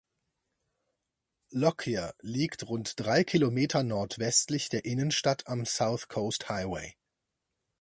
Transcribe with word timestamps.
Lockyer 1.51 2.15
liegt 2.21 2.63
rund 2.67 2.99
drei 2.99 3.23
Kilometer 3.23 3.83
nordwestlich 3.83 4.67
der 4.69 4.83
Innenstadt 4.83 5.45
am 5.47 5.63
South 5.63 6.07
Coast 6.07 6.49
Highway. 6.49 6.95